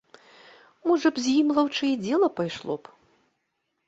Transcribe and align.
Можа 0.91 1.11
б 1.17 1.23
з 1.25 1.33
ім 1.41 1.47
лаўчэй 1.57 1.93
дзела 2.05 2.29
пайшло 2.39 2.77
б?! 2.81 2.95